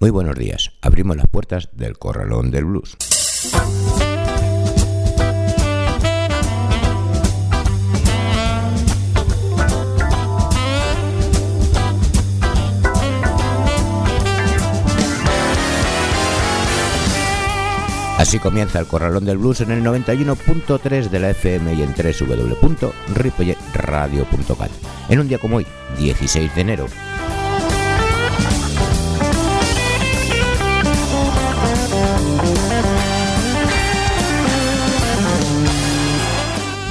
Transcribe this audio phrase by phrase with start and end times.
[0.00, 0.70] Muy buenos días.
[0.80, 2.96] Abrimos las puertas del Corralón del Blues.
[18.18, 24.70] Así comienza el Corralón del Blues en el 91.3 de la FM y en www.ripolletradio.cat.
[25.08, 25.66] En un día como hoy,
[25.98, 26.86] 16 de enero.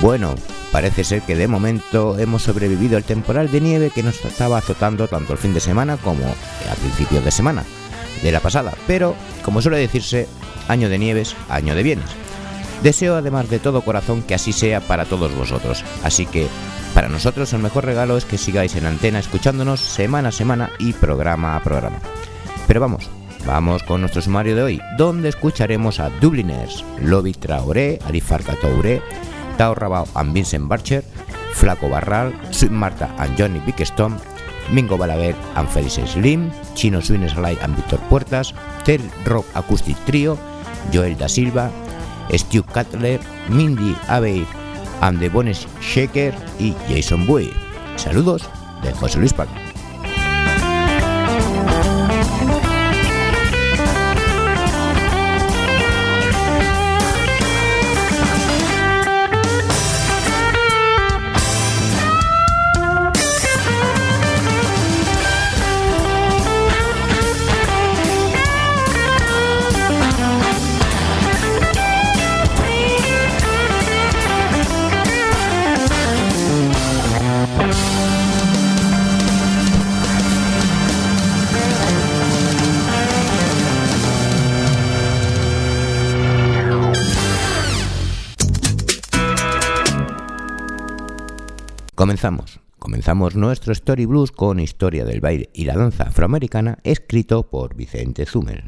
[0.01, 0.35] Bueno,
[0.71, 5.07] parece ser que de momento hemos sobrevivido al temporal de nieve que nos estaba azotando
[5.07, 7.63] tanto el fin de semana como a principios de semana
[8.21, 10.27] de la pasada, pero como suele decirse,
[10.67, 12.09] año de nieves, año de bienes.
[12.83, 16.47] Deseo además de todo corazón que así sea para todos vosotros, así que
[16.93, 20.93] para nosotros el mejor regalo es que sigáis en antena escuchándonos semana a semana y
[20.93, 21.97] programa a programa.
[22.67, 23.09] Pero vamos,
[23.47, 29.01] vamos con nuestro sumario de hoy, donde escucharemos a Dubliners, Lobby Traoré, Alifarca Touré,
[29.57, 31.03] Tao Rabao and Vincent Barcher,
[31.53, 34.17] Flaco Barral, Sweet Marta and Johnny Bickstone,
[34.71, 38.53] Mingo Balaguer and Felice Slim, Chino Swing Sly and Víctor Puertas,
[38.85, 40.37] Tel Rock Acoustic Trio,
[40.91, 41.71] Joel da Silva,
[42.31, 43.19] Stu Cutler,
[43.49, 44.45] Mindy Abbey
[45.01, 47.53] and the Bones Shaker y Jason Bowie.
[47.95, 48.49] Saludos
[48.83, 49.66] de José Luis Paco.
[91.97, 92.59] Comenzamos.
[92.77, 98.27] Comenzamos nuestro Story Blues con Historia del baile y la danza afroamericana escrito por Vicente
[98.27, 98.65] Zumel.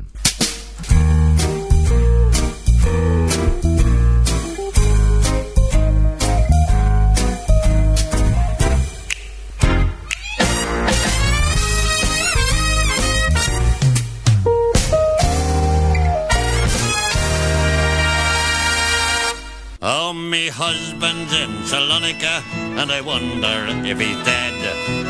[20.49, 22.41] In Salonica,
[22.77, 24.53] and I wonder if he's dead.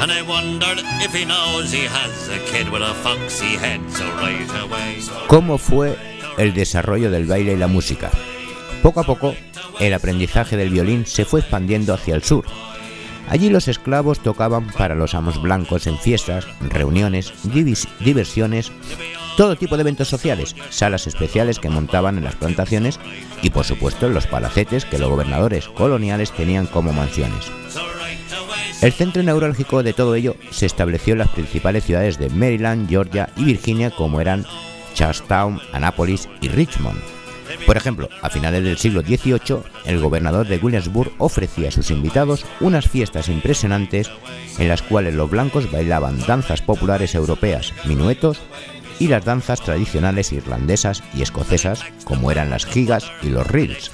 [0.02, 3.80] And I wonder if he knows he has a kid with a foxy head.
[5.28, 5.96] ¿Cómo fue
[6.38, 8.12] el desarrollo del baile y la música?
[8.84, 9.34] Poco a poco,
[9.80, 12.46] el aprendizaje del violín se fue expandiendo hacia el sur.
[13.30, 17.34] Allí los esclavos tocaban para los amos blancos en fiestas, reuniones,
[18.00, 18.72] diversiones,
[19.38, 23.00] todo tipo de eventos sociales, salas especiales que montaban en las plantaciones
[23.42, 27.52] y por supuesto en los palacetes que los gobernadores coloniales tenían como mansiones.
[28.82, 33.30] El centro neurálgico de todo ello se estableció en las principales ciudades de Maryland, Georgia
[33.36, 34.46] y Virginia como eran
[34.94, 37.00] Charlestown, Annapolis y Richmond.
[37.66, 42.46] Por ejemplo, a finales del siglo XVIII, el gobernador de Williamsburg ofrecía a sus invitados
[42.62, 44.10] unas fiestas impresionantes
[44.58, 48.40] en las cuales los blancos bailaban danzas populares europeas, minuetos
[49.00, 53.92] y las danzas tradicionales irlandesas y escocesas como eran las gigas y los reels.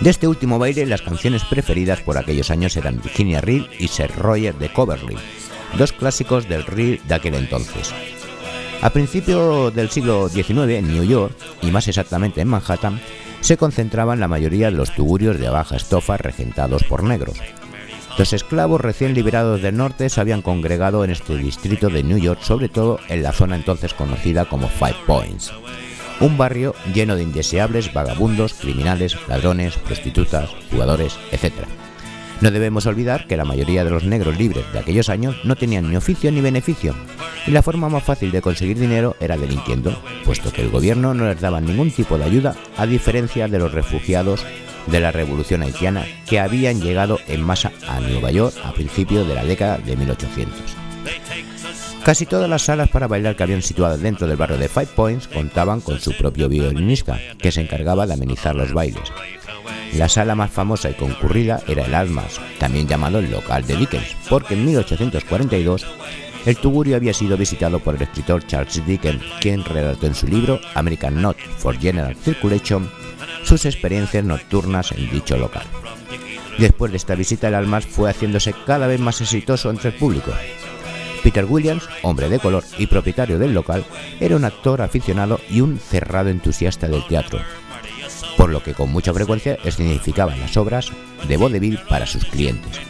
[0.00, 4.10] De este último baile, las canciones preferidas por aquellos años eran Virginia Reel y Sir
[4.16, 5.16] Roger de Coverley,
[5.78, 7.92] dos clásicos del reel de aquel entonces.
[8.82, 13.00] A principios del siglo XIX, en New York, y más exactamente en Manhattan,
[13.40, 17.38] se concentraban la mayoría de los tugurios de baja estofa regentados por negros.
[18.18, 22.40] Los esclavos recién liberados del norte se habían congregado en este distrito de New York,
[22.42, 25.50] sobre todo en la zona entonces conocida como Five Points,
[26.20, 31.52] un barrio lleno de indeseables vagabundos, criminales, ladrones, prostitutas, jugadores, etc.
[32.42, 35.88] No debemos olvidar que la mayoría de los negros libres de aquellos años no tenían
[35.88, 36.94] ni oficio ni beneficio,
[37.46, 41.26] y la forma más fácil de conseguir dinero era delinquiendo, puesto que el gobierno no
[41.26, 44.44] les daba ningún tipo de ayuda, a diferencia de los refugiados
[44.86, 49.34] de la revolución haitiana que habían llegado en masa a Nueva York a principios de
[49.34, 50.54] la década de 1800.
[52.04, 55.28] Casi todas las salas para bailar que habían situado dentro del barrio de Five Points
[55.28, 59.12] contaban con su propio violinista, que se encargaba de amenizar los bailes.
[59.94, 64.16] La sala más famosa y concurrida era el Almas, también llamado el local de Dickens,
[64.28, 65.86] porque en 1842
[66.44, 70.60] el tugurio había sido visitado por el escritor Charles Dickens, quien relató en su libro
[70.74, 72.90] American Note for General Circulation
[73.44, 75.64] sus experiencias nocturnas en dicho local.
[76.58, 80.32] Después de esta visita, el Almas fue haciéndose cada vez más exitoso entre el público.
[81.22, 83.84] Peter Williams, hombre de color y propietario del local,
[84.20, 87.38] era un actor aficionado y un cerrado entusiasta del teatro,
[88.36, 90.90] por lo que con mucha frecuencia escenificaba las obras
[91.28, 92.80] de vaudeville para sus clientes.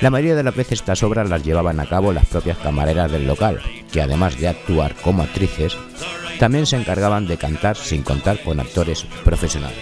[0.00, 3.26] La mayoría de las veces estas obras las llevaban a cabo las propias camareras del
[3.26, 3.60] local,
[3.92, 5.76] que además de actuar como actrices,
[6.40, 9.76] también se encargaban de cantar sin contar con actores profesionales.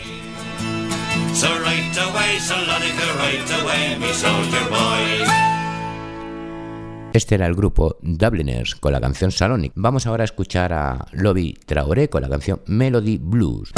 [7.13, 9.73] Este era el grupo Dubliners con la canción Salonic.
[9.77, 13.73] Vamos ahora a escuchar a Lobby Traoré con la canción Melody Blues.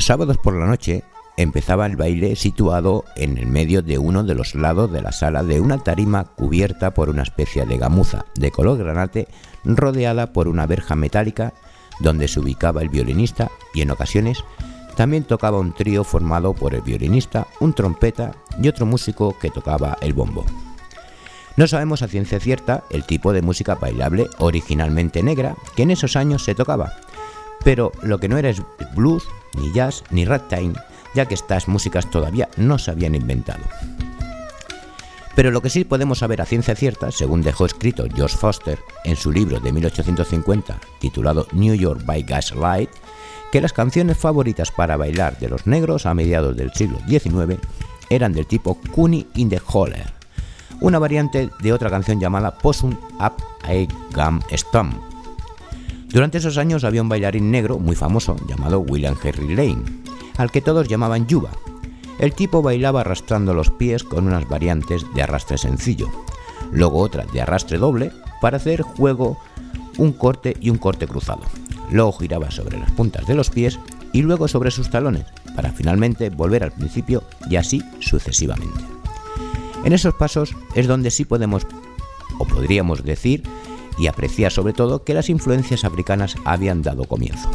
[0.00, 1.04] Los sábados por la noche
[1.36, 5.42] empezaba el baile situado en el medio de uno de los lados de la sala
[5.42, 9.28] de una tarima cubierta por una especie de gamuza de color granate
[9.62, 11.52] rodeada por una verja metálica
[11.98, 14.42] donde se ubicaba el violinista y en ocasiones
[14.96, 19.98] también tocaba un trío formado por el violinista, un trompeta y otro músico que tocaba
[20.00, 20.46] el bombo.
[21.58, 26.16] No sabemos a ciencia cierta el tipo de música bailable originalmente negra que en esos
[26.16, 26.94] años se tocaba,
[27.64, 28.62] pero lo que no era es
[28.94, 30.74] blues, ni jazz, ni ragtime,
[31.14, 33.64] ya que estas músicas todavía no se habían inventado.
[35.34, 39.16] Pero lo que sí podemos saber a ciencia cierta, según dejó escrito George Foster en
[39.16, 42.90] su libro de 1850 titulado New York by Gaslight,
[43.52, 47.58] que las canciones favoritas para bailar de los negros a mediados del siglo XIX
[48.08, 50.12] eran del tipo Cunny in the Holler,
[50.80, 55.09] una variante de otra canción llamada Possum Up a Gum Stomp,
[56.12, 59.84] durante esos años había un bailarín negro muy famoso llamado William Henry Lane,
[60.36, 61.50] al que todos llamaban Yuba.
[62.18, 66.08] El tipo bailaba arrastrando los pies con unas variantes de arrastre sencillo,
[66.72, 69.38] luego otra de arrastre doble para hacer juego
[69.98, 71.42] un corte y un corte cruzado.
[71.90, 73.78] Luego giraba sobre las puntas de los pies
[74.12, 78.80] y luego sobre sus talones, para finalmente volver al principio y así sucesivamente.
[79.84, 81.66] En esos pasos es donde sí podemos,
[82.38, 83.42] o podríamos decir,
[83.98, 87.50] y aprecia sobre todo que las influencias africanas habían dado comienzo.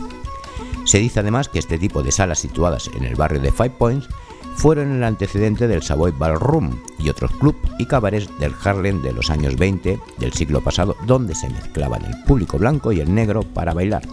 [0.85, 4.07] Se dice además que este tipo de salas situadas en el barrio de Five Points
[4.55, 9.29] fueron el antecedente del Savoy Ballroom y otros clubs y cabarets del Harlem de los
[9.29, 13.73] años 20 del siglo pasado donde se mezclaban el público blanco y el negro para
[13.73, 14.03] bailar,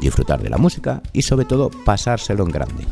[0.00, 2.86] disfrutar de la música y sobre todo pasárselo en grande.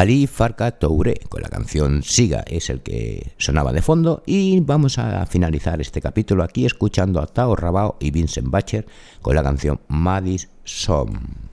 [0.00, 4.96] Ali Farka Toure con la canción Siga es el que sonaba de fondo y vamos
[4.96, 8.86] a finalizar este capítulo aquí escuchando a Tao Rabao y Vincent Bacher
[9.20, 11.49] con la canción Madis Som.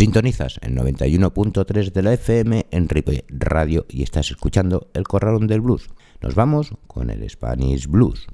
[0.00, 5.60] Sintonizas en 91.3 de la FM en Ripoll Radio y estás escuchando El Corralón del
[5.60, 5.90] Blues.
[6.22, 8.26] Nos vamos con el Spanish Blues.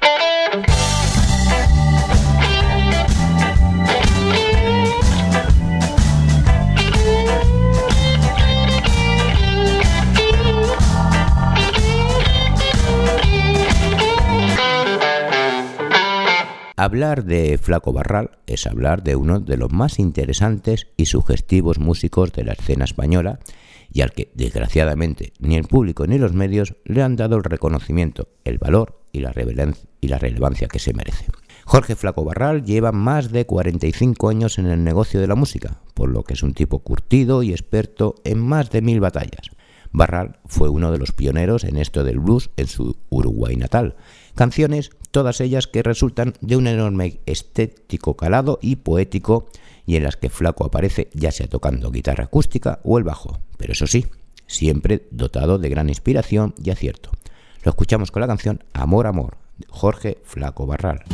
[16.86, 22.32] Hablar de Flaco Barral es hablar de uno de los más interesantes y sugestivos músicos
[22.32, 23.40] de la escena española
[23.92, 28.28] y al que, desgraciadamente, ni el público ni los medios le han dado el reconocimiento,
[28.44, 29.32] el valor y la,
[30.00, 31.26] y la relevancia que se merece.
[31.64, 36.08] Jorge Flaco Barral lleva más de 45 años en el negocio de la música, por
[36.08, 39.50] lo que es un tipo curtido y experto en más de mil batallas.
[39.96, 43.96] Barral fue uno de los pioneros en esto del blues en su Uruguay natal.
[44.34, 49.46] Canciones, todas ellas que resultan de un enorme estético calado y poético
[49.86, 53.72] y en las que Flaco aparece ya sea tocando guitarra acústica o el bajo, pero
[53.72, 54.04] eso sí,
[54.46, 57.10] siempre dotado de gran inspiración y acierto.
[57.62, 61.04] Lo escuchamos con la canción Amor, Amor, de Jorge Flaco Barral.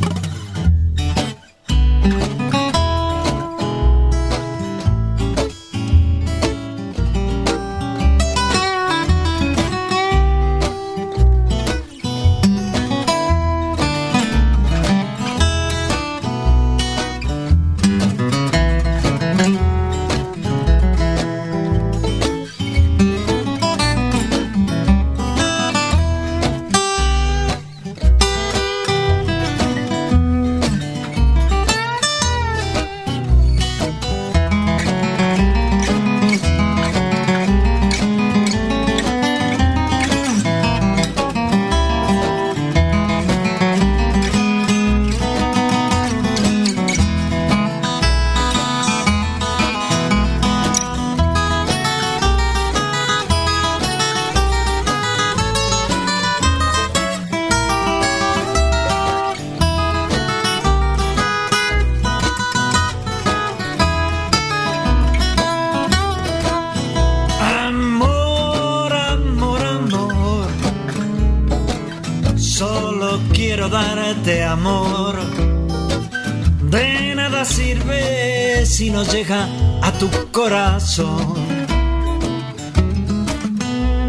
[78.91, 79.49] Llega
[79.81, 81.37] a tu corazón.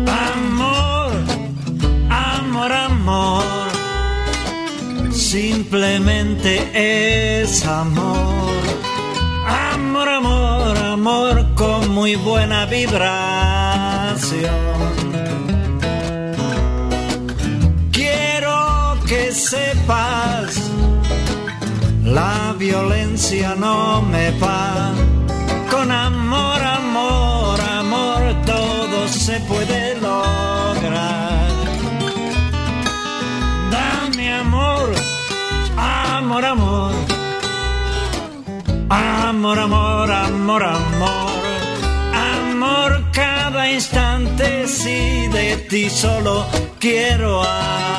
[0.07, 1.11] Amor,
[2.09, 3.43] amor, amor,
[5.11, 6.71] simplemente
[7.43, 8.51] es amor.
[9.73, 13.43] Amor, amor, amor con muy buena vibración.
[22.13, 24.93] La violencia no me va.
[25.71, 31.47] Con amor, amor, amor, todo se puede lograr.
[33.71, 34.89] Dame amor,
[35.77, 36.93] amor, amor.
[38.89, 41.43] Amor, amor, amor, amor.
[42.13, 46.45] Amor cada instante, si de ti solo
[46.79, 47.92] quiero amor.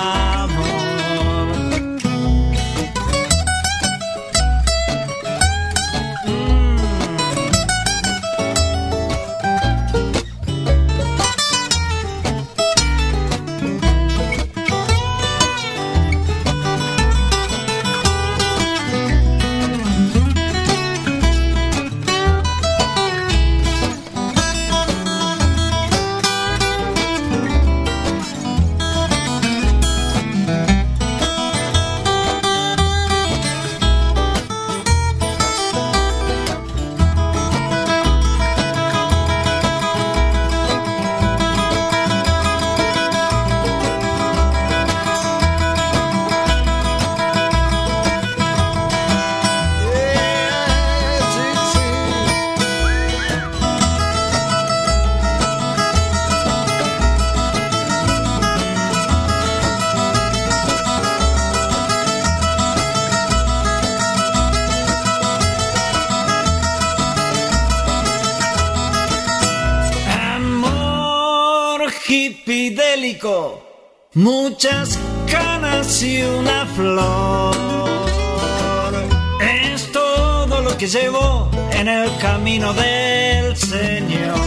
[80.85, 84.39] Que llevo en el camino del Señor.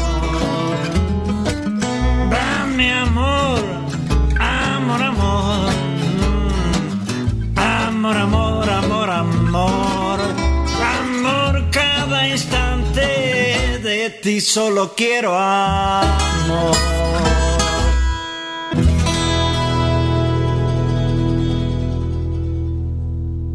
[2.30, 3.60] Dame amor,
[4.40, 5.70] amor, amor.
[7.56, 10.20] Amor, amor, amor, amor.
[11.00, 16.76] Amor cada instante de ti solo quiero amor.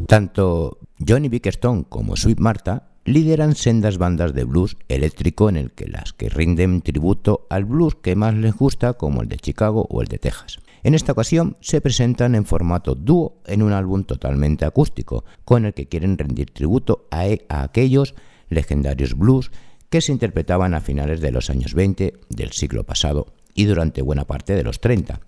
[0.09, 5.89] Tanto Johnny Bickerstone como Sweet Martha lideran sendas bandas de blues eléctrico en el que
[5.89, 10.03] las que rinden tributo al blues que más les gusta como el de Chicago o
[10.03, 10.59] el de Texas.
[10.85, 15.75] En esta ocasión se presentan en formato dúo en un álbum totalmente acústico, con el
[15.75, 18.15] que quieren rendir tributo a, e, a aquellos
[18.49, 19.51] legendarios blues
[19.91, 24.25] que se interpretaban a finales de los años 20 del siglo pasado y durante buena
[24.25, 25.21] parte de los 30,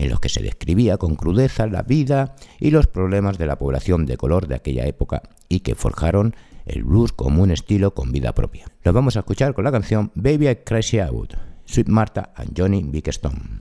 [0.00, 4.06] en los que se describía con crudeza la vida y los problemas de la población
[4.06, 6.34] de color de aquella época y que forjaron
[6.64, 8.66] el blues como un estilo con vida propia.
[8.82, 11.34] Lo vamos a escuchar con la canción Baby I Crazy Out,
[11.66, 13.60] Sweet Martha and Johnny Big Stone.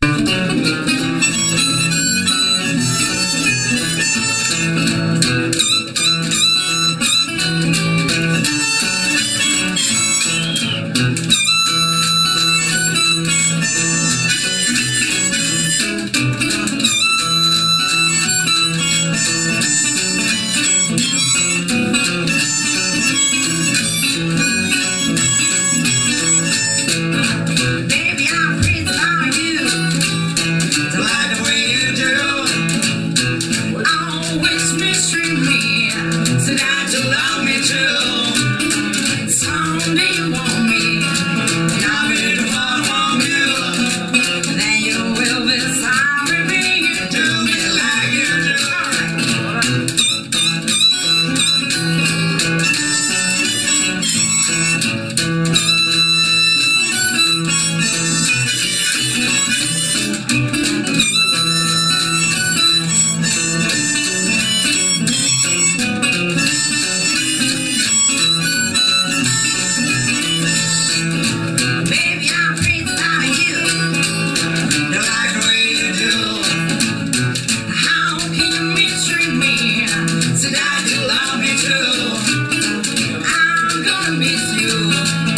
[84.47, 85.28] you.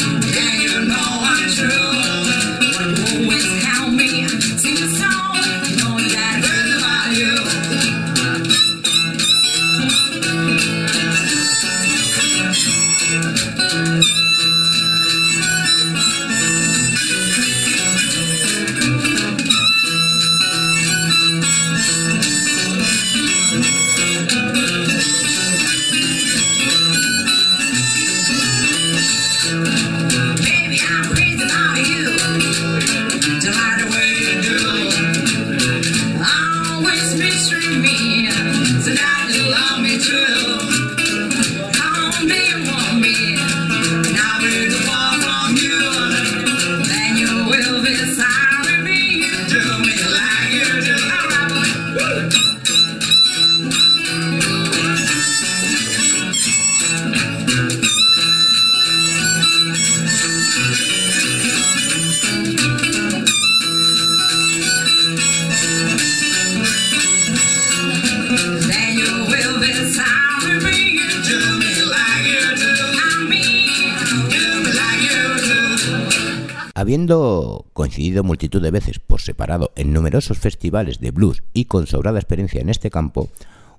[78.61, 82.89] De veces por separado en numerosos festivales de blues y con sobrada experiencia en este
[82.89, 83.29] campo,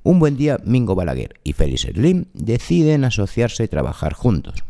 [0.03, 4.65] un buen día Mingo Balaguer y Félix Slim deciden asociarse y trabajar juntos.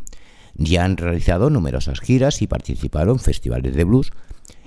[0.54, 4.12] Ya han realizado numerosas giras y participaron en festivales de blues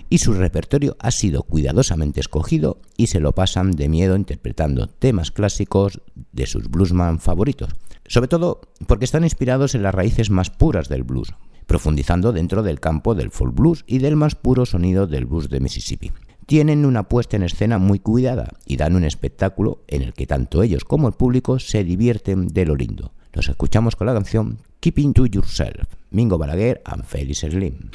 [0.10, 5.31] y su repertorio ha sido cuidadosamente escogido y se lo pasan de miedo interpretando temas
[5.31, 7.69] clásicos de sus bluesman favoritos,
[8.08, 11.34] sobre todo porque están inspirados en las raíces más puras del blues,
[11.65, 15.60] profundizando dentro del campo del folk blues y del más puro sonido del blues de
[15.60, 16.12] Mississippi.
[16.45, 20.62] Tienen una puesta en escena muy cuidada y dan un espectáculo en el que tanto
[20.62, 23.13] ellos como el público se divierten de lo lindo.
[23.34, 27.89] Los escuchamos con la canción Keeping to Yourself, Mingo Balaguer and Felix Slim.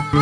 [0.00, 0.12] Don't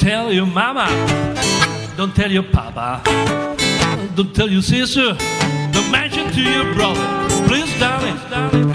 [0.00, 0.88] tell your mama,
[1.96, 3.00] don't tell your papa,
[4.16, 5.16] don't tell your sister,
[5.72, 7.06] don't mention to your brother.
[7.46, 8.72] Please, darling, darling.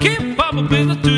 [0.00, 1.15] keep Papa busy.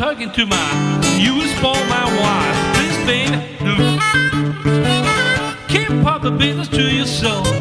[0.00, 1.00] Talking to my
[1.36, 2.56] will spoil my wife.
[2.74, 3.36] Please, baby,
[5.68, 7.59] keep up the business to yourself.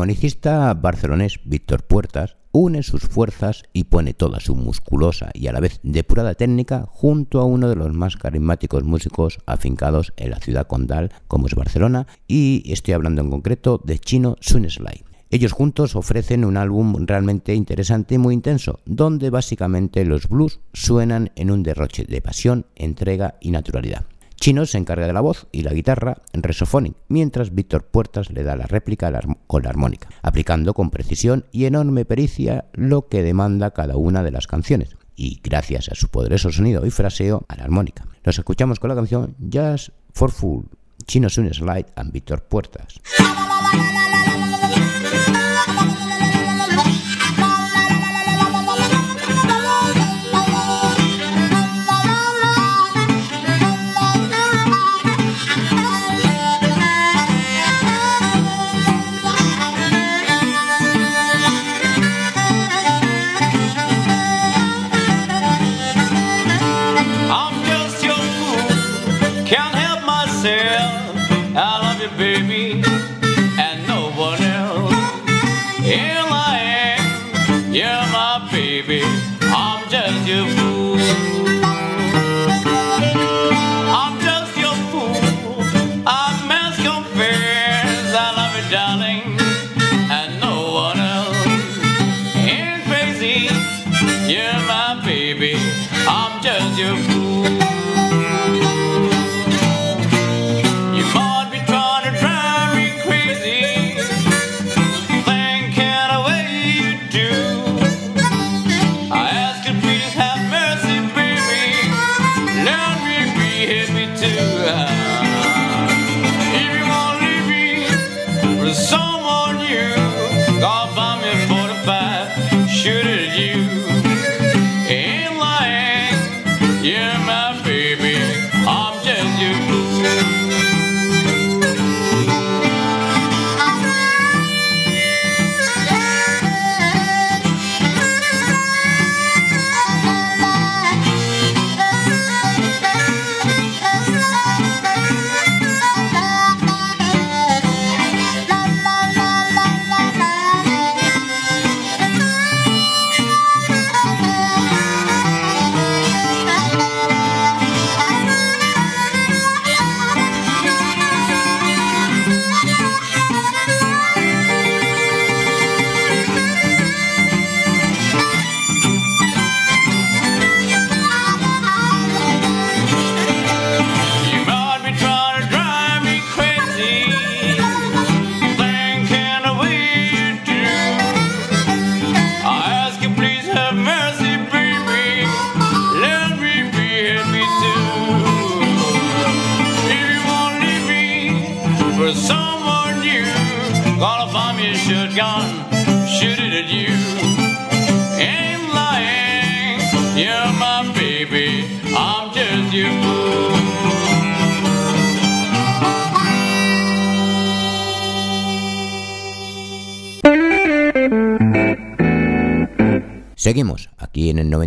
[0.00, 5.60] Armonicista barcelonés Víctor Puertas une sus fuerzas y pone toda su musculosa y a la
[5.60, 10.66] vez depurada técnica junto a uno de los más carismáticos músicos afincados en la ciudad
[10.66, 15.04] condal como es Barcelona y estoy hablando en concreto de Chino Suneslay.
[15.28, 21.30] Ellos juntos ofrecen un álbum realmente interesante y muy intenso, donde básicamente los blues suenan
[21.36, 24.06] en un derroche de pasión, entrega y naturalidad.
[24.40, 28.42] Chino se encarga de la voz y la guitarra en Resophonic, mientras Víctor Puertas le
[28.42, 29.12] da la réplica
[29.46, 34.30] con la armónica, aplicando con precisión y enorme pericia lo que demanda cada una de
[34.30, 38.06] las canciones, y gracias a su poderoso sonido y fraseo a la armónica.
[38.24, 40.64] Los escuchamos con la canción Just for Full,
[41.04, 42.98] Chino Sun Slide and Víctor Puertas.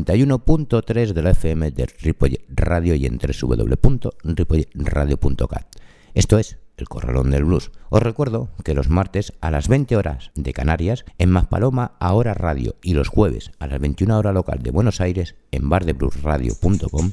[0.06, 5.66] 91.3 de la FM de Ripollet Radio y en www.ripolletradio.cat.
[6.13, 7.72] Esto es El Corralón del Blues.
[7.89, 12.76] Os recuerdo que los martes a las 20 horas de Canarias en Maspaloma Ahora Radio
[12.84, 17.12] y los jueves a las 21 horas local de Buenos Aires en bardebluesradio.com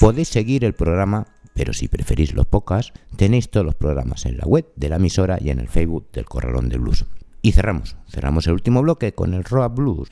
[0.00, 4.46] podéis seguir el programa pero si preferís los podcasts, tenéis todos los programas en la
[4.46, 7.04] web de la emisora y en el Facebook del Corralón del Blues.
[7.42, 10.08] Y cerramos, cerramos el último bloque con el Rock Blues.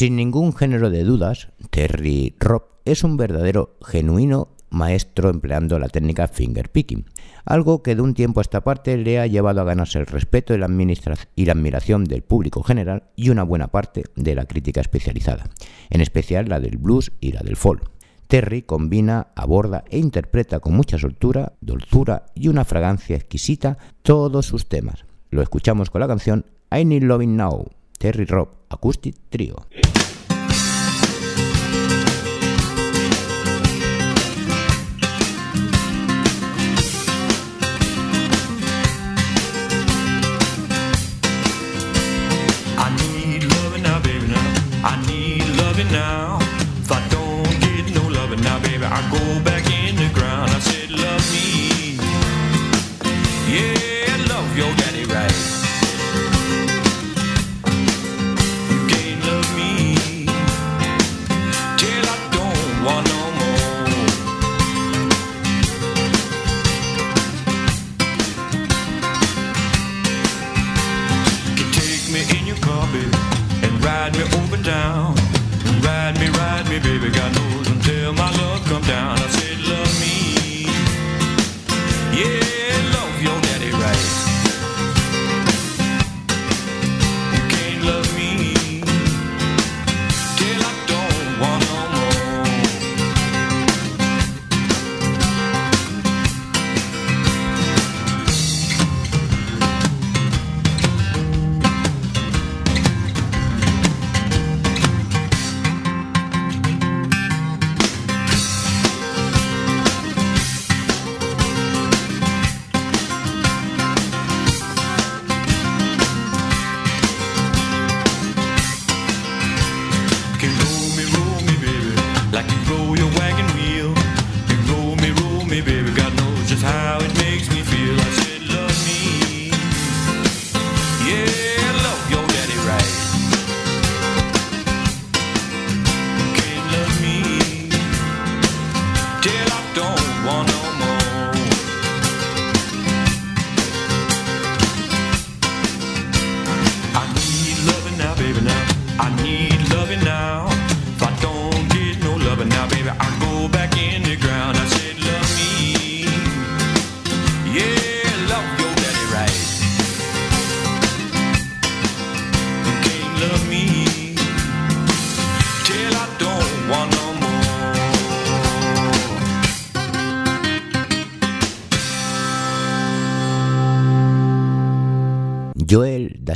[0.00, 6.26] Sin ningún género de dudas, Terry Robb es un verdadero genuino maestro empleando la técnica
[6.26, 7.04] finger picking,
[7.44, 10.54] algo que de un tiempo a esta parte le ha llevado a ganarse el respeto
[10.54, 10.68] y la,
[11.36, 15.50] y la admiración del público general y una buena parte de la crítica especializada,
[15.90, 17.90] en especial la del blues y la del folk.
[18.26, 24.66] Terry combina, aborda e interpreta con mucha soltura, dulzura y una fragancia exquisita todos sus
[24.66, 25.04] temas.
[25.28, 29.66] Lo escuchamos con la canción I Need Loving Now, Terry Robb Acoustic Trio.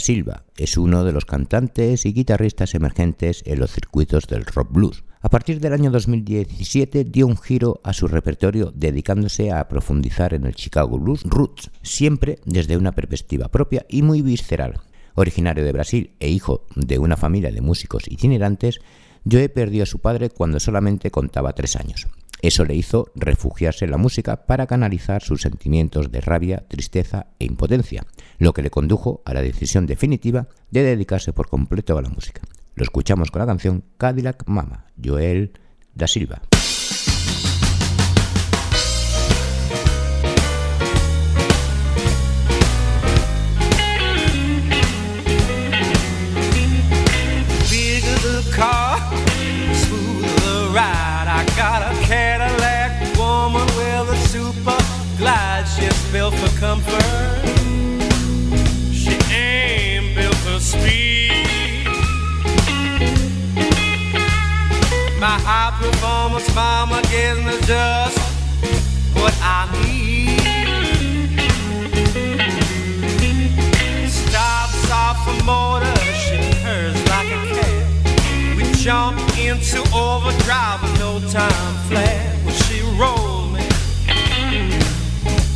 [0.04, 5.02] Silva es uno de los cantantes y guitarristas emergentes en los circuitos del rock blues.
[5.22, 10.44] A partir del año 2017 dio un giro a su repertorio dedicándose a profundizar en
[10.44, 14.78] el Chicago Blues Roots, siempre desde una perspectiva propia y muy visceral.
[15.14, 18.80] Originario de Brasil e hijo de una familia de músicos itinerantes,
[19.24, 22.08] Joe perdió a su padre cuando solamente contaba tres años.
[22.44, 27.46] Eso le hizo refugiarse en la música para canalizar sus sentimientos de rabia, tristeza e
[27.46, 28.04] impotencia,
[28.36, 32.42] lo que le condujo a la decisión definitiva de dedicarse por completo a la música.
[32.74, 35.58] Lo escuchamos con la canción Cadillac Mama, Joel
[35.94, 36.42] da Silva.
[66.54, 68.18] Mama gives me just
[69.14, 70.40] what I need.
[74.08, 78.56] Stops off a motor, she purrs like a cat.
[78.56, 82.36] We jump into overdrive with no time flat.
[82.44, 83.66] Well, she rolled me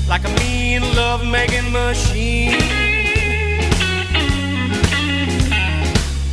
[0.08, 2.58] like a mean love making machine.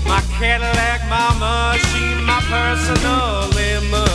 [0.08, 4.15] My Cadillac, mama, she my personal limousine.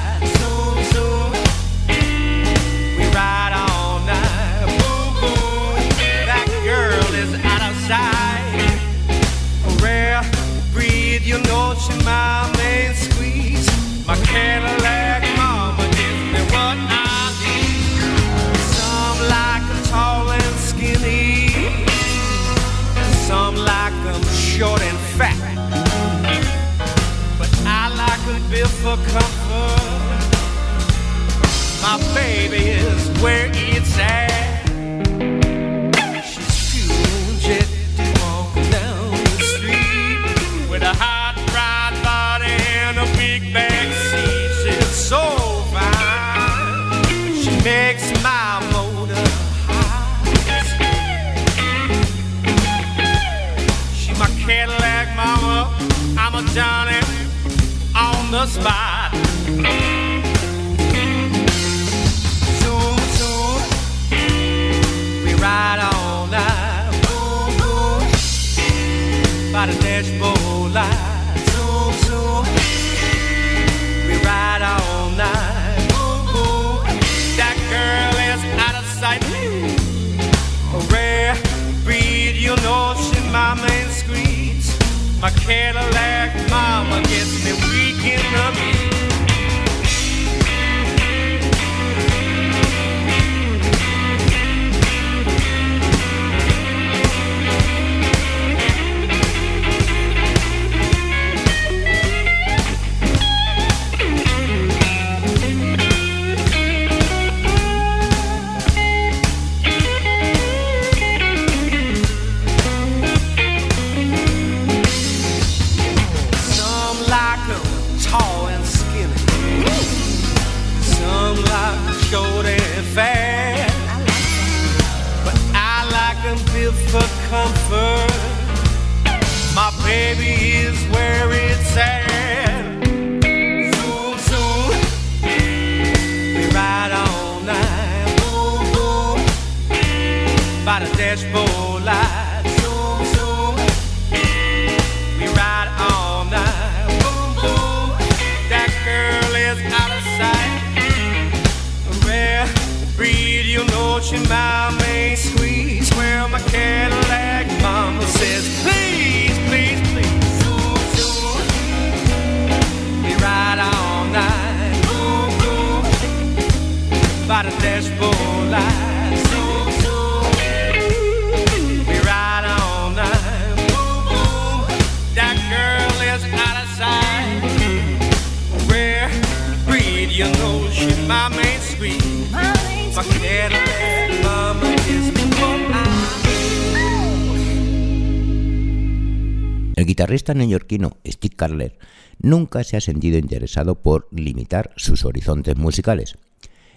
[192.19, 196.15] nunca se ha sentido interesado por limitar sus horizontes musicales.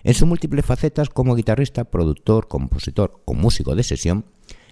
[0.03, 4.27] En sus múltiples facetas como guitarrista, productor, compositor o músico de sesión,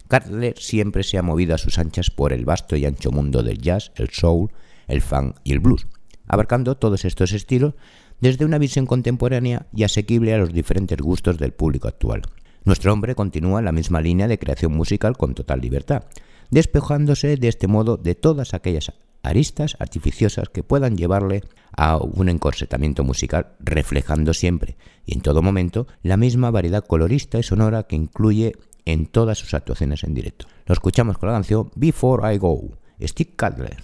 [0.08, 3.58] Carler siempre se ha movido a sus anchas por el vasto y ancho mundo del
[3.58, 4.50] jazz, el soul,
[4.88, 5.86] el funk y el blues,
[6.26, 7.74] abarcando todos estos estilos
[8.20, 12.22] desde una visión contemporánea y asequible a los diferentes gustos del público actual.
[12.64, 16.04] Nuestro hombre continúa la misma línea de creación musical con total libertad,
[16.50, 18.92] despejándose de este modo de todas aquellas
[19.22, 21.42] aristas artificiosas que puedan llevarle
[21.76, 27.42] a un encorsetamiento musical, reflejando siempre y en todo momento la misma variedad colorista y
[27.42, 28.54] sonora que incluye
[28.84, 30.46] en todas sus actuaciones en directo.
[30.66, 33.76] Lo escuchamos con la canción Before I Go, Steve Cutler.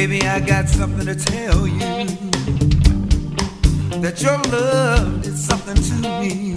[0.00, 2.06] Baby, I got something to tell you.
[4.00, 6.54] That your love is something to me.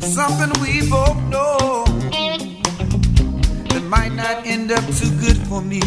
[0.00, 1.84] Something we both know
[3.70, 5.80] that might not end up too good for me.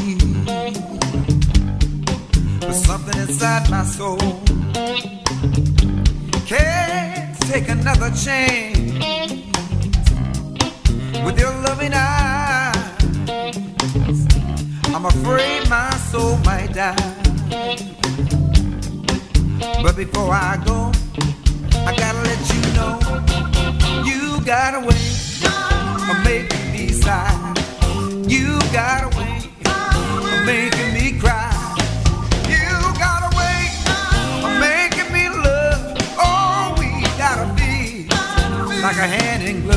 [2.61, 4.17] But something inside my soul
[6.47, 8.89] can't take another chance
[11.23, 12.60] with your loving eyes.
[14.93, 16.95] I'm afraid my soul might die.
[19.81, 20.91] But before I go,
[21.87, 22.99] I gotta let you know
[24.05, 25.01] you got a way
[26.11, 27.31] of making me sigh.
[28.27, 31.49] You got a way of making me cry.
[36.23, 38.07] Oh, we gotta be
[38.81, 39.70] like a hand in glove.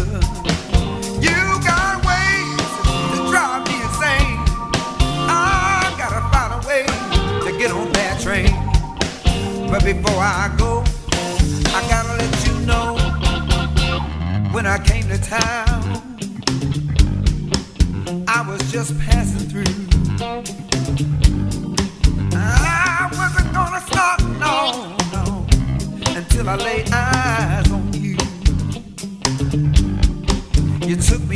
[9.74, 10.84] But before I go,
[11.74, 12.94] I gotta let you know
[14.52, 16.14] when I came to town,
[18.28, 19.74] I was just passing through.
[22.36, 25.44] I wasn't gonna stop, no, no,
[26.16, 28.16] until I laid eyes on you.
[30.86, 31.33] You took me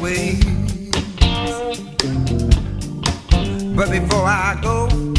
[0.00, 0.44] ways.
[3.76, 5.13] But before I go,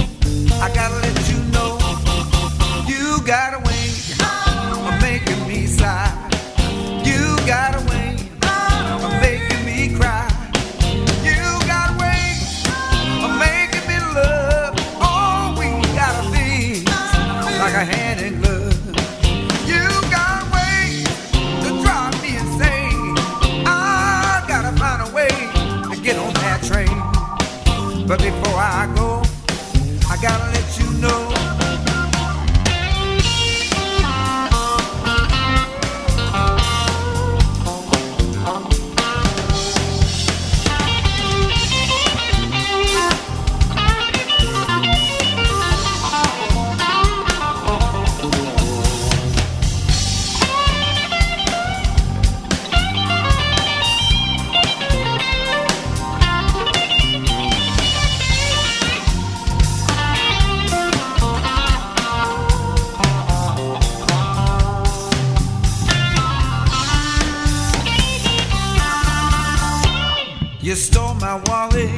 [70.65, 71.91] You stole my wallet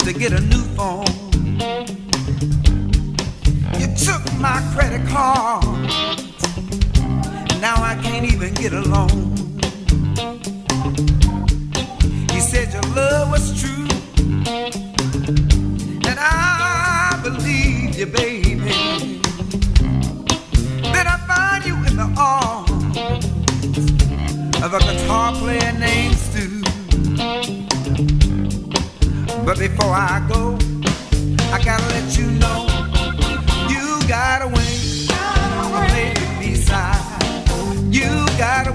[0.00, 1.06] to get a new phone.
[3.80, 5.64] You took my credit card.
[7.62, 9.34] Now I can't even get a loan.
[12.34, 13.88] You said your love was true.
[16.06, 18.43] And I believe you, baby.
[24.74, 26.60] Of a guitar player named Stu.
[29.44, 30.58] But before I go,
[31.52, 32.66] I gotta let you know
[33.68, 35.06] you got a way
[35.60, 36.98] of making me sigh.
[37.90, 38.72] You got a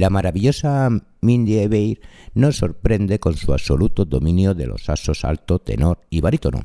[0.00, 0.88] La maravillosa
[1.20, 2.00] Mindy Ebeir
[2.32, 6.62] nos sorprende con su absoluto dominio de los asos alto, tenor y barítono,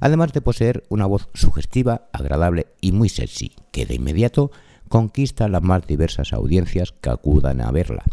[0.00, 4.52] además de poseer una voz sugestiva, agradable y muy sexy, que de inmediato
[4.88, 8.04] conquista las más diversas audiencias que acudan a verla.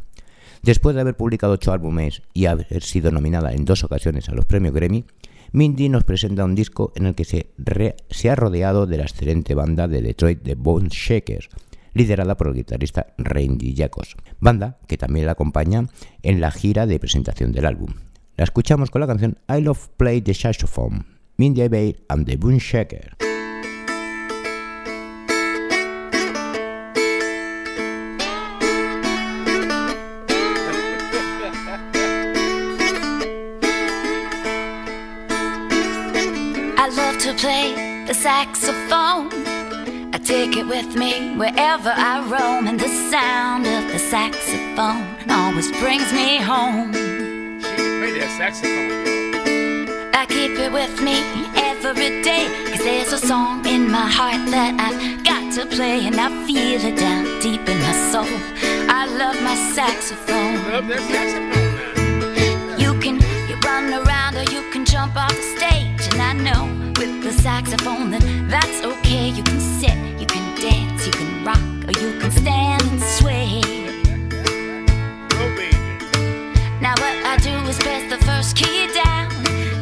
[0.62, 4.44] Después de haber publicado ocho álbumes y haber sido nominada en dos ocasiones a los
[4.44, 5.06] premios Grammy,
[5.54, 9.04] Mindy nos presenta un disco en el que se, re- se ha rodeado de la
[9.04, 11.48] excelente banda de Detroit de Bone Shakers,
[11.96, 15.88] liderada por el guitarrista Randy Jacobs, banda que también la acompaña
[16.22, 17.96] en la gira de presentación del álbum.
[18.36, 21.06] La escuchamos con la canción I Love Play the Saxophone,
[21.38, 23.16] Mindy Bay and the Boom Shaker.
[36.78, 37.74] I love to play
[38.06, 38.85] the saxophone.
[40.26, 46.12] Take it with me wherever I roam, and the sound of the saxophone always brings
[46.12, 46.92] me home.
[47.62, 49.88] Play that saxophone.
[50.16, 51.22] I keep it with me
[51.56, 56.16] every day, cause there's a song in my heart that I've got to play, and
[56.20, 58.26] I feel it down deep in my soul.
[58.90, 60.56] I love my saxophone.
[60.72, 62.80] Love that saxophone.
[62.80, 66.66] You can you run around or you can jump off the stage, and I know
[67.00, 69.30] with the saxophone then that's okay.
[69.30, 69.96] You can sit,
[71.06, 73.62] you can rock, or you can stand and sway.
[76.82, 79.30] Now what I do is press the first key down,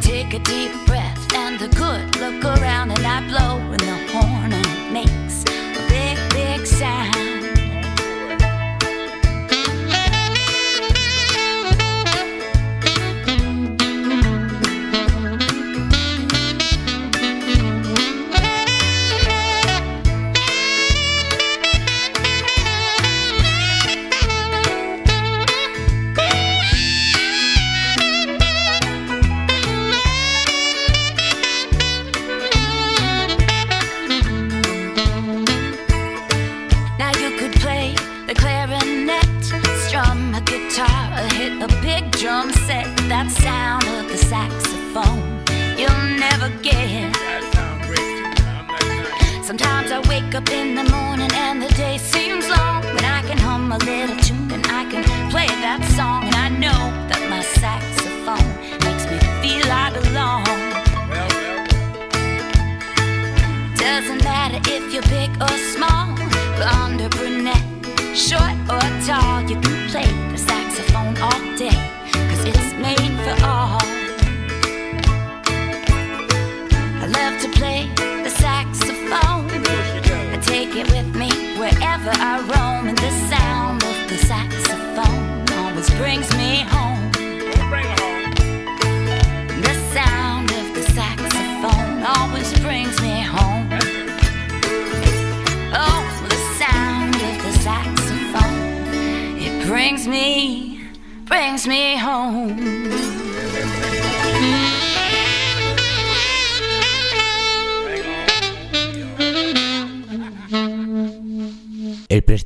[0.01, 4.51] take a deep breath and a good look around, and I blow in the horn
[4.51, 7.42] and it makes a big big sound.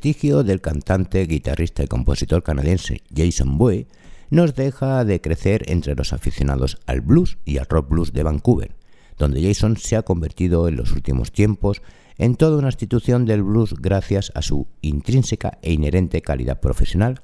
[0.07, 3.87] Prestigio del cantante, guitarrista y compositor canadiense Jason Bowie
[4.29, 8.77] nos deja de crecer entre los aficionados al blues y al rock blues de Vancouver,
[9.17, 11.81] donde Jason se ha convertido en los últimos tiempos
[12.17, 17.19] en toda una institución del blues gracias a su intrínseca e inherente calidad profesional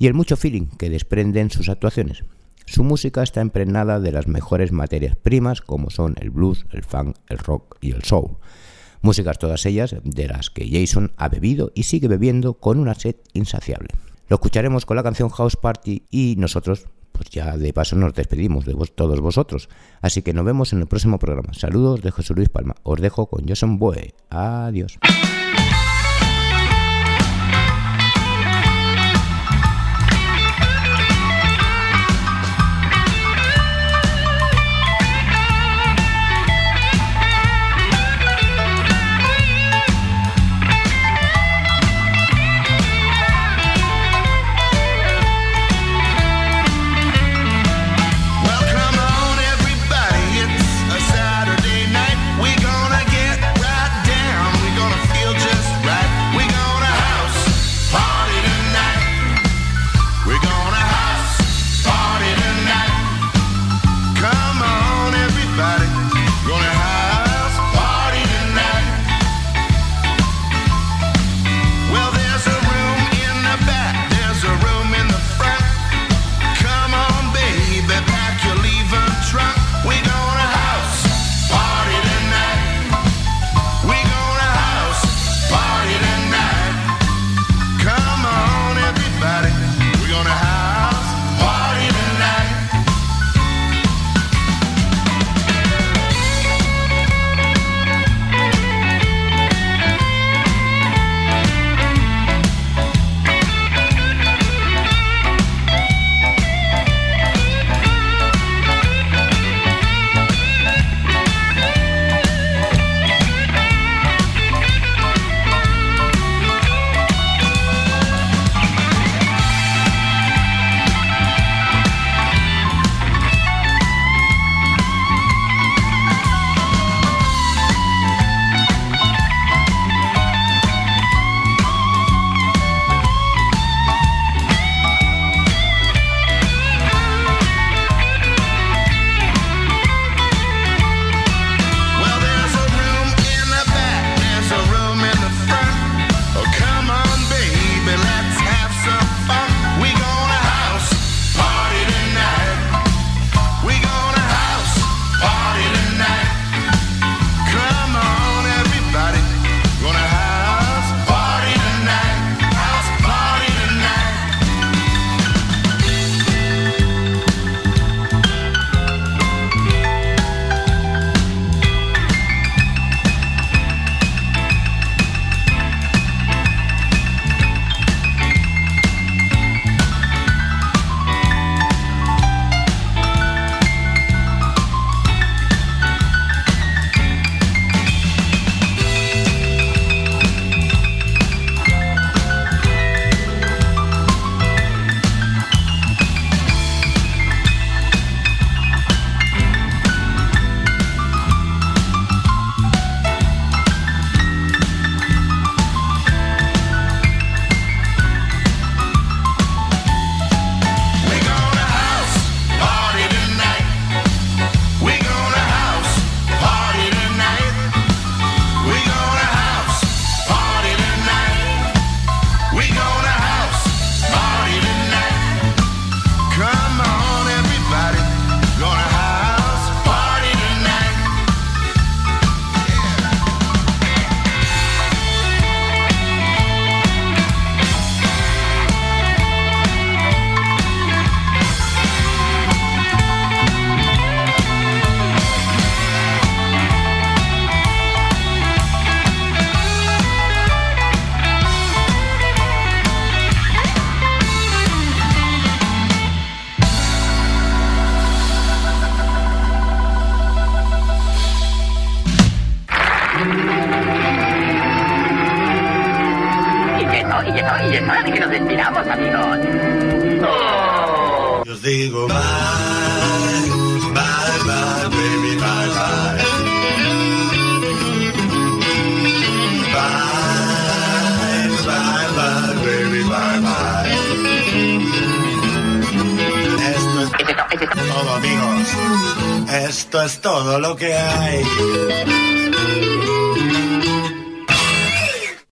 [0.00, 2.24] y el mucho feeling que desprenden sus actuaciones.
[2.64, 7.18] Su música está impregnada de las mejores materias primas como son el blues, el funk,
[7.28, 8.38] el rock y el soul.
[9.06, 13.14] Músicas todas ellas de las que Jason ha bebido y sigue bebiendo con una sed
[13.34, 13.90] insaciable.
[14.28, 18.64] Lo escucharemos con la canción House Party y nosotros, pues ya de paso nos despedimos
[18.64, 19.68] de vos, todos vosotros.
[20.02, 21.54] Así que nos vemos en el próximo programa.
[21.54, 22.74] Saludos de Jesús Luis Palma.
[22.82, 24.12] Os dejo con Jason Boe.
[24.28, 24.98] Adiós.